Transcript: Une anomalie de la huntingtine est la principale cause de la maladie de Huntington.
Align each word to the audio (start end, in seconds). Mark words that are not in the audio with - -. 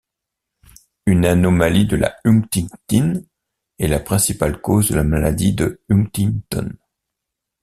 Une 1.05 1.25
anomalie 1.27 1.85
de 1.85 1.95
la 1.95 2.15
huntingtine 2.25 3.23
est 3.77 3.87
la 3.87 3.99
principale 3.99 4.59
cause 4.59 4.89
de 4.89 4.95
la 4.95 5.03
maladie 5.03 5.53
de 5.53 5.79
Huntington. 5.91 6.73